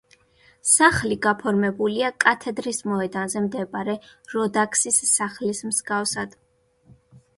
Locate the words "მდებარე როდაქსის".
3.49-5.01